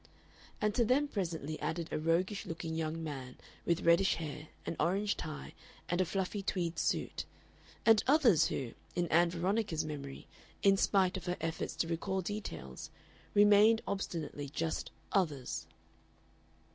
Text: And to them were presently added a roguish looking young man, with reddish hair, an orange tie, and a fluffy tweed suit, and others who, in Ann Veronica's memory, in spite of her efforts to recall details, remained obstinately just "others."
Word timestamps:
And 0.59 0.73
to 0.73 0.83
them 0.83 1.03
were 1.03 1.07
presently 1.09 1.59
added 1.59 1.87
a 1.91 1.99
roguish 1.99 2.47
looking 2.47 2.73
young 2.73 3.03
man, 3.03 3.37
with 3.67 3.81
reddish 3.81 4.15
hair, 4.15 4.47
an 4.65 4.75
orange 4.79 5.15
tie, 5.15 5.53
and 5.89 6.01
a 6.01 6.05
fluffy 6.05 6.41
tweed 6.41 6.79
suit, 6.79 7.25
and 7.85 8.03
others 8.07 8.47
who, 8.47 8.71
in 8.95 9.05
Ann 9.09 9.29
Veronica's 9.29 9.85
memory, 9.85 10.25
in 10.63 10.75
spite 10.75 11.17
of 11.17 11.27
her 11.27 11.37
efforts 11.39 11.75
to 11.75 11.87
recall 11.87 12.21
details, 12.21 12.89
remained 13.35 13.83
obstinately 13.87 14.49
just 14.49 14.89
"others." 15.11 15.67